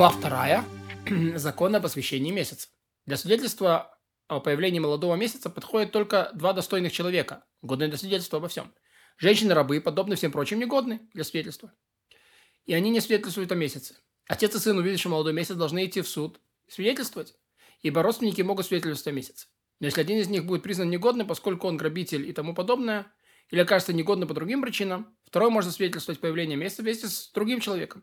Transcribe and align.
Глава 0.00 0.16
вторая. 0.16 0.64
Закон 1.36 1.76
об 1.76 1.84
освящении 1.84 2.30
месяца. 2.30 2.68
Для 3.04 3.18
свидетельства 3.18 3.98
о 4.28 4.40
появлении 4.40 4.78
молодого 4.78 5.14
месяца 5.14 5.50
подходят 5.50 5.92
только 5.92 6.30
два 6.32 6.54
достойных 6.54 6.90
человека, 6.90 7.44
годные 7.60 7.90
для 7.90 7.98
свидетельства 7.98 8.38
обо 8.38 8.48
всем. 8.48 8.72
Женщины-рабы, 9.18 9.78
подобно 9.82 10.16
всем 10.16 10.32
прочим, 10.32 10.58
негодны 10.58 11.02
для 11.12 11.22
свидетельства. 11.22 11.74
И 12.64 12.72
они 12.72 12.88
не 12.88 13.00
свидетельствуют 13.00 13.52
о 13.52 13.56
месяце. 13.56 13.94
Отец 14.26 14.54
и 14.54 14.58
сын, 14.58 14.78
увидевший 14.78 15.10
молодой 15.10 15.34
месяц, 15.34 15.54
должны 15.54 15.84
идти 15.84 16.00
в 16.00 16.08
суд 16.08 16.40
свидетельствовать, 16.66 17.34
ибо 17.82 18.02
родственники 18.02 18.40
могут 18.40 18.64
свидетельствовать 18.64 19.14
о 19.14 19.16
месяце. 19.16 19.48
Но 19.80 19.86
если 19.88 20.00
один 20.00 20.16
из 20.16 20.28
них 20.28 20.46
будет 20.46 20.62
признан 20.62 20.88
негодным, 20.88 21.26
поскольку 21.26 21.68
он 21.68 21.76
грабитель 21.76 22.26
и 22.26 22.32
тому 22.32 22.54
подобное, 22.54 23.12
или 23.50 23.60
окажется 23.60 23.92
негодным 23.92 24.28
по 24.28 24.34
другим 24.34 24.62
причинам, 24.62 25.14
второй 25.26 25.50
может 25.50 25.74
свидетельствовать 25.74 26.20
появление 26.22 26.56
месяца 26.56 26.80
вместе 26.80 27.06
с 27.06 27.30
другим 27.32 27.60
человеком. 27.60 28.02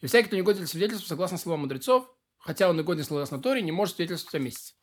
И 0.00 0.06
всякий, 0.06 0.28
кто 0.28 0.36
не 0.36 0.42
годен 0.42 0.60
для 0.60 0.68
свидетельства, 0.68 1.08
согласно 1.08 1.38
словам 1.38 1.60
мудрецов, 1.60 2.08
хотя 2.38 2.68
он 2.68 2.78
и 2.78 2.82
годен 2.82 3.04
согласно 3.04 3.40
Торе, 3.40 3.62
не 3.62 3.72
может 3.72 3.96
свидетельствовать 3.96 4.34
о 4.36 4.44
месяце. 4.44 4.74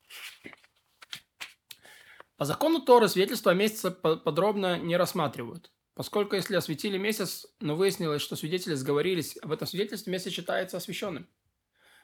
По 2.38 2.44
закону 2.44 2.82
Торы 2.82 3.08
свидетельство 3.08 3.54
о 3.54 3.56
месяце 3.56 3.92
подробно 3.92 4.78
не 4.78 4.98
рассматривают, 4.98 5.72
поскольку 5.94 6.36
если 6.36 6.58
осветили 6.58 6.98
месяц, 6.98 7.48
но 7.62 7.78
выяснилось, 7.78 8.22
что 8.22 8.36
свидетели 8.36 8.74
сговорились, 8.74 9.38
об 9.42 9.54
этом 9.54 9.68
свидетельстве 9.68 10.12
месяц 10.12 10.34
считается 10.34 10.76
освященным. 10.76 11.30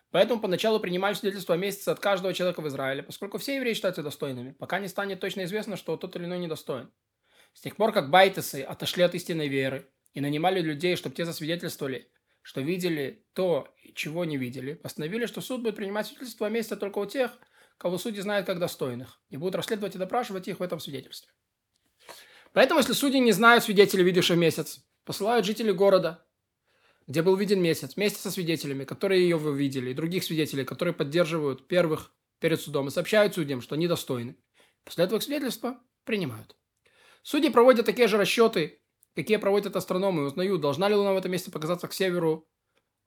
Поэтому 0.10 0.42
поначалу 0.42 0.80
принимали 0.80 1.14
свидетельство 1.14 1.56
о 1.56 1.58
месяце 1.58 1.90
от 1.90 2.00
каждого 2.00 2.34
человека 2.34 2.62
в 2.62 2.68
Израиле, 2.70 3.04
поскольку 3.04 3.38
все 3.40 3.58
евреи 3.58 3.74
считаются 3.74 4.04
достойными, 4.04 4.52
пока 4.52 4.80
не 4.80 4.88
станет 4.88 5.20
точно 5.20 5.44
известно, 5.44 5.76
что 5.76 5.98
тот 5.98 6.16
или 6.16 6.26
иной 6.26 6.40
недостоин. 6.40 6.92
С 7.54 7.60
тех 7.60 7.76
пор, 7.76 7.92
как 7.92 8.10
байтесы 8.10 8.62
отошли 8.62 9.04
от 9.04 9.16
истинной 9.16 9.50
веры 9.50 9.90
и 10.14 10.22
нанимали 10.22 10.62
людей, 10.62 10.96
чтобы 10.96 11.16
те 11.16 11.26
засвидетельствовали– 11.26 12.10
что 12.42 12.62
видели 12.62 13.26
то, 13.34 13.74
чего 13.94 14.26
не 14.26 14.38
видели, 14.38 14.74
постановили, 14.74 15.26
что 15.26 15.42
суд 15.42 15.62
будет 15.62 15.76
принимать 15.76 16.08
свидетельство 16.08 16.50
месте 16.50 16.76
только 16.76 17.00
у 17.00 17.06
тех, 17.06 17.38
кого 17.78 17.98
судьи 17.98 18.22
знают 18.22 18.46
как 18.46 18.60
достойных, 18.60 19.22
и 19.30 19.38
будут 19.38 19.56
расследовать 19.56 19.96
и 19.96 20.00
допрашивать 20.00 20.48
их 20.48 20.60
в 20.60 20.64
этом 20.64 20.80
свидетельстве. 20.80 21.32
Поэтому, 22.54 22.80
если 22.80 22.94
судьи 22.94 23.20
не 23.20 23.32
знают 23.32 23.64
свидетелей, 23.64 24.04
видевших 24.04 24.38
месяц, 24.38 24.86
посылают 25.06 25.46
жителей 25.46 25.74
города, 25.74 26.26
где 27.08 27.22
был 27.22 27.36
виден 27.36 27.62
месяц, 27.62 27.96
вместе 27.96 28.20
со 28.20 28.32
свидетелями, 28.32 28.84
которые 28.84 29.24
ее 29.24 29.38
видели, 29.38 29.92
и 29.92 29.94
других 29.94 30.24
свидетелей, 30.24 30.66
которые 30.66 30.94
поддерживают 30.94 31.68
первых 31.68 32.14
перед 32.40 32.60
судом, 32.60 32.88
и 32.88 32.92
сообщают 32.92 33.36
судьям, 33.36 33.62
что 33.62 33.76
они 33.76 33.88
достойны. 33.88 34.36
После 34.84 35.06
этого 35.06 35.18
их 35.18 35.24
свидетельства 35.24 35.80
принимают. 36.04 36.56
Судьи 37.24 37.50
проводят 37.50 37.86
такие 37.86 38.08
же 38.08 38.18
расчеты 38.18 38.81
какие 39.16 39.38
проводят 39.38 39.76
астрономы, 39.76 40.26
узнают, 40.26 40.62
должна 40.62 40.90
ли 40.90 40.96
Луна 40.96 41.14
в 41.14 41.18
этом 41.18 41.32
месте 41.32 41.52
показаться 41.52 41.88
к 41.88 41.94
северу 41.94 42.48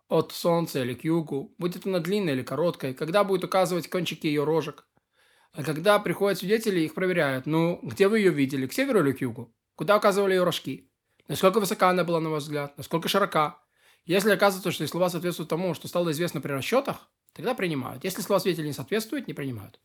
от 0.09 0.33
Солнца 0.33 0.83
или 0.83 0.95
к 0.95 1.05
югу, 1.05 1.55
будет 1.59 1.87
она 1.87 1.99
длинной 1.99 2.35
или 2.35 2.43
короткой, 2.43 2.95
когда 2.95 3.25
будет 3.25 3.45
указывать 3.45 3.89
кончики 3.89 4.27
ее 4.27 4.45
рожек. 4.45 4.87
А 5.53 5.63
когда 5.63 5.99
приходят 5.99 6.39
свидетели, 6.39 6.81
их 6.81 6.95
проверяют. 6.95 7.47
Ну, 7.47 7.79
где 7.83 8.09
вы 8.09 8.19
ее 8.19 8.31
видели, 8.31 8.67
к 8.67 8.73
северу 8.73 9.01
или 9.01 9.13
к 9.13 9.21
югу? 9.21 9.55
Куда 9.77 9.97
указывали 9.97 10.35
ее 10.35 10.45
рожки? 10.45 10.91
Насколько 11.29 11.61
высока 11.61 11.91
она 11.91 12.05
была, 12.05 12.21
на 12.21 12.31
ваш 12.31 12.43
взгляд? 12.43 12.77
Насколько 12.77 13.09
широка? 13.09 13.63
Если 14.05 14.31
оказывается, 14.31 14.73
что 14.73 14.87
слова 14.87 15.09
соответствуют 15.09 15.49
тому, 15.49 15.73
что 15.75 15.89
стало 15.89 16.11
известно 16.11 16.41
при 16.41 16.53
расчетах, 16.53 17.09
тогда 17.33 17.55
принимают. 17.55 18.05
Если 18.05 18.21
слова 18.21 18.41
свидетелей 18.41 18.69
не 18.69 18.75
соответствуют, 18.75 19.29
не 19.29 19.33
принимают. 19.33 19.81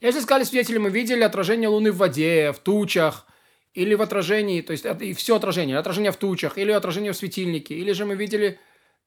Если 0.00 0.20
сказали 0.20 0.44
свидетели, 0.44 0.78
мы 0.78 0.90
видели 0.90 1.22
отражение 1.22 1.68
Луны 1.68 1.92
в 1.92 1.96
воде, 1.96 2.52
в 2.52 2.58
тучах– 2.58 3.26
или 3.74 3.94
в 3.94 4.02
отражении, 4.02 4.62
то 4.62 4.72
есть 4.72 4.84
и 5.00 5.12
все 5.14 5.36
отражение, 5.36 5.78
отражение 5.78 6.12
в 6.12 6.16
тучах, 6.16 6.58
или 6.58 6.72
отражение 6.72 7.12
в 7.12 7.16
светильнике, 7.16 7.74
или 7.74 7.92
же 7.92 8.04
мы 8.04 8.16
видели, 8.16 8.58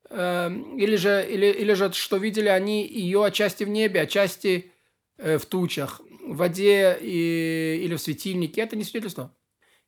э, 0.09 0.49
или 0.77 0.95
же, 0.95 1.27
или, 1.29 1.47
или 1.47 1.73
же 1.73 1.91
что 1.93 2.17
видели 2.17 2.47
они 2.47 2.87
ее 2.87 3.25
отчасти 3.25 3.63
в 3.63 3.69
небе, 3.69 4.01
отчасти 4.01 4.71
э, 5.17 5.37
в 5.37 5.45
тучах, 5.45 6.01
в 6.25 6.37
воде 6.37 6.97
и, 6.99 7.81
или 7.83 7.95
в 7.95 8.01
светильнике, 8.01 8.61
это 8.61 8.75
не 8.75 8.83
свидетельство. 8.83 9.35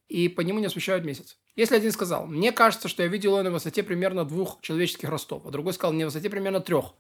И 0.08 0.28
по 0.30 0.42
нему 0.42 0.60
не 0.60 0.68
освещают 0.68 1.06
месяц. 1.06 1.38
Если 1.56 1.76
один 1.76 1.92
сказал, 1.92 2.28
мне 2.28 2.52
кажется, 2.52 2.90
что 2.90 3.02
я 3.02 3.10
видел 3.10 3.32
его 3.32 3.44
на 3.44 3.52
высоте 3.52 3.82
примерно 3.82 4.26
двух 4.26 4.60
человеческих 4.62 5.10
ростов, 5.10 5.46
а 5.46 5.52
другой 5.52 5.74
сказал, 5.74 5.94
на 5.94 6.06
высоте 6.06 6.30
примерно 6.30 6.60
трех, 6.60 6.94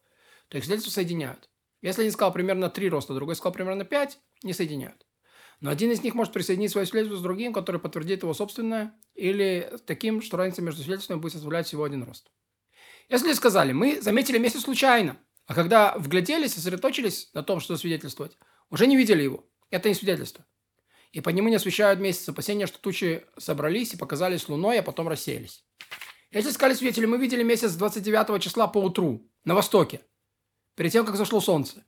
то 0.47 0.58
их 0.58 0.64
свидетельства 0.64 0.91
соединяют. 0.91 1.50
Если 1.81 2.02
один 2.02 2.14
сказал 2.14 2.31
примерно 2.31 2.69
три 2.69 2.90
роста, 2.90 3.14
другой 3.14 3.35
сказал 3.35 3.53
примерно 3.53 3.84
пять, 3.84 4.18
не 4.44 4.53
соединяют. 4.53 5.05
Но 5.62 5.70
один 5.70 5.92
из 5.92 6.04
них 6.04 6.14
может 6.16 6.34
присоединить 6.34 6.72
свое 6.72 6.86
свидетельство 6.86 7.18
с 7.18 7.24
другим, 7.24 7.54
который 7.54 7.80
подтвердит 7.80 8.24
его 8.24 8.34
собственное, 8.34 8.94
или 9.14 9.72
таким, 9.86 10.22
что 10.22 10.38
разница 10.38 10.62
между 10.62 10.82
свидетельствами 10.82 11.20
будет 11.20 11.34
составлять 11.34 11.68
всего 11.68 11.84
один 11.84 12.04
рост. 12.04 12.32
Если 13.10 13.34
сказали, 13.34 13.72
мы 13.72 14.02
заметили 14.02 14.38
месяц 14.38 14.62
случайно, 14.62 15.18
а 15.46 15.54
когда 15.54 15.96
вгляделись, 15.98 16.54
сосредоточились 16.54 17.30
на 17.34 17.44
том, 17.44 17.60
что 17.60 17.78
свидетельствовать, 17.78 18.38
уже 18.70 18.88
не 18.88 18.98
видели 18.98 19.24
его. 19.24 19.48
Это 19.70 19.90
не 19.90 19.96
свидетельство. 19.96 20.46
И 21.12 21.22
по 21.22 21.30
нему 21.30 21.50
не 21.50 21.56
освещают 21.56 22.00
месяц 22.00 22.28
опасения, 22.28 22.68
что 22.68 22.80
тучи 22.80 23.26
собрались 23.38 23.94
и 23.94 23.98
показались 23.98 24.50
луной, 24.50 24.80
а 24.80 24.84
потом 24.84 25.08
рассеялись. 25.08 25.64
Если 26.32 26.52
сказали 26.52 26.76
свидетели, 26.76 27.06
мы 27.06 27.18
видели 27.18 27.44
месяц 27.44 27.74
29 27.76 28.42
числа 28.42 28.68
по 28.68 28.80
утру 28.80 29.32
на 29.46 29.56
востоке, 29.56 30.02
перед 30.76 30.92
тем, 30.92 31.06
как 31.06 31.16
зашло 31.16 31.40
солнце. 31.40 31.86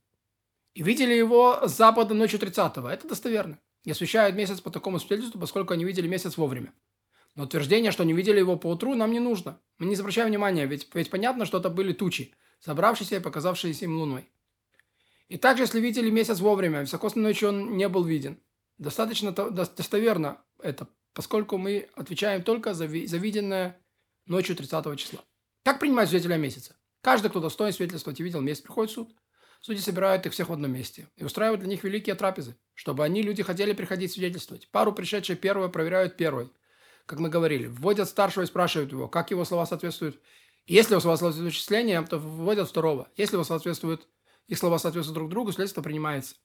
И 0.77 0.83
видели 0.83 1.11
его 1.11 1.67
с 1.67 1.75
запада 1.75 2.13
ночью 2.13 2.39
30-го. 2.39 2.87
Это 2.87 3.07
достоверно. 3.07 3.57
И 3.83 3.89
освещают 3.89 4.35
месяц 4.35 4.61
по 4.61 4.69
такому 4.69 4.99
свидетельству, 4.99 5.41
поскольку 5.41 5.73
они 5.73 5.83
видели 5.83 6.07
месяц 6.07 6.37
вовремя. 6.37 6.71
Но 7.33 7.45
утверждение, 7.45 7.91
что 7.91 8.03
не 8.03 8.13
видели 8.13 8.37
его 8.37 8.57
по 8.57 8.67
утру, 8.67 8.93
нам 8.93 9.11
не 9.11 9.19
нужно. 9.19 9.59
Мы 9.79 9.87
не 9.87 9.95
обращаем 9.95 10.27
внимания, 10.27 10.67
ведь, 10.67 10.87
ведь 10.93 11.09
понятно, 11.09 11.47
что 11.47 11.57
это 11.57 11.71
были 11.71 11.93
тучи, 11.93 12.31
собравшиеся 12.59 13.15
и 13.15 13.19
показавшиеся 13.19 13.85
им 13.85 13.97
луной. 13.97 14.29
И 15.29 15.37
также, 15.39 15.63
если 15.63 15.79
видели 15.79 16.11
месяц 16.11 16.41
вовремя, 16.41 16.81
высокосной 16.81 17.23
ночью 17.23 17.49
он 17.49 17.75
не 17.75 17.89
был 17.89 18.03
виден. 18.03 18.37
Достаточно 18.77 19.31
достоверно 19.31 20.37
это, 20.61 20.87
поскольку 21.13 21.57
мы 21.57 21.89
отвечаем 21.95 22.43
только 22.43 22.75
за, 22.75 22.87
за 22.87 23.17
виденное 23.17 23.81
ночью 24.27 24.55
30 24.55 24.99
числа. 24.99 25.21
Как 25.63 25.79
принимать 25.79 26.09
свидетеля 26.09 26.37
месяца? 26.37 26.75
Каждый, 27.01 27.31
кто 27.31 27.39
достоин 27.39 27.73
свидетельствовать 27.73 28.19
и 28.19 28.23
видел 28.23 28.41
месяц, 28.41 28.61
приходит 28.61 28.91
в 28.91 28.93
суд– 28.93 29.15
Судьи 29.61 29.81
собирают 29.81 30.25
их 30.25 30.33
всех 30.33 30.49
в 30.49 30.53
одном 30.53 30.71
месте 30.71 31.07
и 31.15 31.23
устраивают 31.23 31.61
для 31.61 31.69
них 31.69 31.83
великие 31.83 32.15
трапезы, 32.15 32.55
чтобы 32.73 33.03
они, 33.03 33.21
люди, 33.21 33.43
хотели 33.43 33.73
приходить 33.73 34.11
свидетельствовать. 34.11 34.69
Пару, 34.71 34.93
пришедшие 34.93 35.35
первые, 35.35 35.69
проверяют 35.69 36.15
первой. 36.17 36.51
Как 37.05 37.19
мы 37.19 37.29
говорили, 37.29 37.67
вводят 37.67 38.09
старшего 38.09 38.43
и 38.43 38.47
спрашивают 38.47 38.91
его, 38.91 39.07
как 39.07 39.31
его 39.31 39.45
слова 39.45 39.65
соответствуют. 39.65 40.19
Если 40.65 40.93
его 40.93 40.99
слова 40.99 41.17
соответствуют 41.17 41.53
вычислениям, 41.53 42.05
то 42.05 42.19
вводят 42.19 42.69
второго. 42.69 43.09
Если 43.15 43.35
его 43.35 43.43
соответствуют, 43.43 44.07
их 44.47 44.57
слова 44.57 44.77
соответствуют 44.77 45.15
друг 45.15 45.29
другу, 45.29 45.51
следствие 45.51 45.83
принимается. 45.83 46.35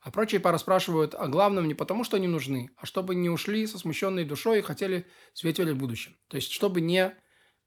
А 0.00 0.10
прочие 0.10 0.40
пары 0.40 0.58
спрашивают 0.58 1.14
о 1.14 1.28
главном 1.28 1.68
не 1.68 1.74
потому, 1.74 2.04
что 2.04 2.16
они 2.16 2.26
нужны, 2.26 2.70
а 2.76 2.86
чтобы 2.86 3.14
не 3.14 3.28
ушли 3.28 3.66
со 3.66 3.78
смущенной 3.78 4.24
душой 4.24 4.60
и 4.60 4.62
хотели 4.62 5.06
свидетелей 5.34 5.72
в 5.72 5.78
будущем. 5.78 6.16
То 6.28 6.36
есть, 6.36 6.52
чтобы 6.52 6.80
не, 6.80 7.14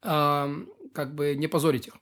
э, 0.02 0.66
как 0.94 1.14
бы 1.14 1.35
не 1.35 1.47
позорить 1.47 1.88
их. 1.88 1.94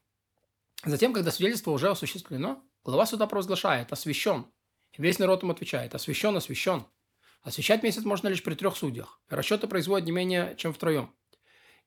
Затем, 0.85 1.13
когда 1.13 1.31
свидетельство 1.31 1.71
уже 1.71 1.89
осуществлено, 1.89 2.63
Глава 2.83 3.05
суда 3.05 3.27
провозглашает 3.27 3.91
«освящен». 3.91 4.47
И 4.93 5.01
весь 5.01 5.19
народ 5.19 5.43
ему 5.43 5.51
отвечает 5.51 5.93
«освящен, 5.93 6.35
освящен». 6.35 6.83
Освящать 7.43 7.83
месяц 7.83 8.03
можно 8.03 8.27
лишь 8.27 8.41
при 8.41 8.55
трех 8.55 8.75
судьях. 8.75 9.21
Расчеты 9.29 9.67
производят 9.67 10.07
не 10.07 10.11
менее, 10.11 10.55
чем 10.57 10.73
втроем. 10.73 11.13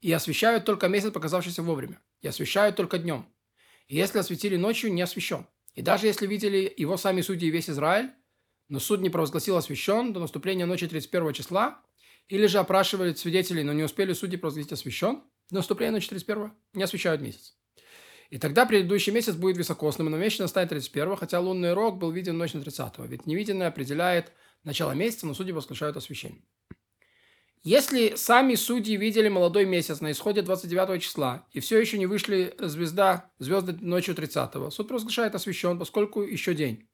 И 0.00 0.12
освещают 0.12 0.64
только 0.64 0.86
месяц, 0.86 1.10
показавшийся 1.10 1.62
вовремя. 1.62 2.00
И 2.20 2.28
освещают 2.28 2.76
только 2.76 2.98
днем. 2.98 3.26
И 3.88 3.96
если 3.96 4.18
осветили 4.18 4.56
ночью, 4.56 4.92
не 4.92 5.02
освящен. 5.02 5.48
И 5.74 5.82
даже 5.82 6.06
если 6.06 6.28
видели 6.28 6.72
его 6.76 6.96
сами 6.96 7.22
судьи 7.22 7.48
и 7.48 7.50
весь 7.50 7.68
Израиль, 7.68 8.12
но 8.68 8.78
суд 8.78 9.00
не 9.00 9.10
провозгласил 9.10 9.56
освящен 9.56 10.12
до 10.12 10.20
наступления 10.20 10.66
ночи 10.66 10.86
31 10.86 11.32
числа, 11.32 11.82
или 12.28 12.46
же 12.46 12.58
опрашивали 12.58 13.14
свидетелей, 13.14 13.64
но 13.64 13.72
не 13.72 13.82
успели 13.82 14.12
судьи 14.12 14.38
провозгласить 14.38 14.72
освящен, 14.72 15.24
до 15.50 15.56
наступления 15.56 15.92
ночи 15.92 16.08
31 16.08 16.52
не 16.72 16.84
освещают 16.84 17.20
месяц. 17.20 17.56
И 18.34 18.38
тогда 18.38 18.66
предыдущий 18.66 19.12
месяц 19.12 19.36
будет 19.36 19.56
високосным, 19.56 20.10
но 20.10 20.16
месяц 20.16 20.40
настанет 20.40 20.70
31 20.70 21.14
хотя 21.14 21.38
лунный 21.38 21.72
рог 21.72 21.98
был 21.98 22.10
виден 22.10 22.36
ночь 22.36 22.52
на 22.52 22.62
30 22.62 22.98
Ведь 23.06 23.26
невиденное 23.26 23.68
определяет 23.68 24.32
начало 24.64 24.90
месяца, 24.90 25.24
но 25.24 25.34
судьи 25.34 25.52
воскрешают 25.52 25.96
освещение. 25.96 26.42
Если 27.62 28.16
сами 28.16 28.56
судьи 28.56 28.96
видели 28.96 29.28
молодой 29.28 29.66
месяц 29.66 30.00
на 30.00 30.10
исходе 30.10 30.42
29 30.42 31.00
числа, 31.00 31.46
и 31.52 31.60
все 31.60 31.78
еще 31.78 31.96
не 31.96 32.06
вышли 32.06 32.52
звезда, 32.58 33.30
звезды 33.38 33.74
ночью 33.74 34.16
30 34.16 34.72
суд 34.72 34.90
разглашает 34.90 35.36
освещен, 35.36 35.78
поскольку 35.78 36.22
еще 36.22 36.54
день. 36.54 36.88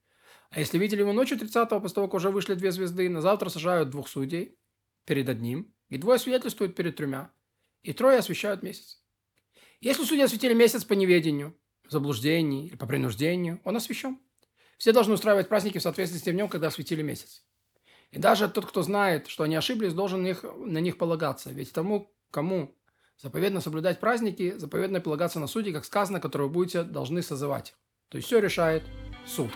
А 0.51 0.61
если 0.61 0.77
видели 0.77 1.01
его 1.01 1.15
ночью 1.15 1.39
30 1.39 1.71
после 1.71 1.95
того, 1.95 2.09
как 2.09 2.17
уже 2.17 2.29
вышли 2.29 2.53
две 2.53 2.71
звезды, 2.71 3.09
на 3.09 3.23
завтра 3.23 3.49
сажают 3.49 3.89
двух 3.89 4.09
судей 4.09 4.59
перед 5.07 5.27
одним, 5.27 5.73
и 5.89 5.97
двое 5.97 6.19
свидетельствуют 6.19 6.77
перед 6.77 6.97
тремя, 6.97 7.33
и 7.83 7.95
трое 7.95 8.19
освещают 8.19 8.63
месяц. 8.63 9.00
Если 9.81 10.05
судьи 10.05 10.23
осветили 10.23 10.55
месяц 10.55 10.85
по 10.85 10.93
неведению, 10.93 11.57
заблуждении 11.89 12.67
или 12.67 12.77
по 12.77 12.87
принуждению, 12.87 13.61
он 13.65 13.77
освящен. 13.77 14.19
Все 14.79 14.93
должны 14.93 15.15
устраивать 15.15 15.49
праздники 15.49 15.79
в 15.79 15.83
соответствии 15.83 16.19
с 16.19 16.23
тем 16.23 16.35
днем, 16.35 16.49
когда 16.49 16.69
осветили 16.69 17.03
месяц. 17.03 17.45
И 18.11 18.19
даже 18.19 18.49
тот, 18.49 18.67
кто 18.67 18.83
знает, 18.83 19.29
что 19.29 19.45
они 19.45 19.57
ошиблись, 19.57 19.93
должен 19.93 20.27
их, 20.27 20.43
на 20.43 20.79
них 20.79 20.99
полагаться. 20.99 21.51
Ведь 21.51 21.73
тому, 21.73 22.13
кому 22.31 22.75
Заповедно 23.23 23.61
соблюдать 23.61 24.01
праздники, 24.01 24.55
заповедно 24.57 25.01
полагаться 25.01 25.41
на 25.41 25.47
судей, 25.47 25.75
как 25.75 25.85
сказано, 25.85 26.21
которые 26.21 26.49
будете 26.49 26.85
должны 26.85 27.21
созывать. 27.21 27.75
То 28.09 28.17
есть 28.17 28.27
все 28.27 28.39
решает 28.39 28.83
суд. 29.27 29.51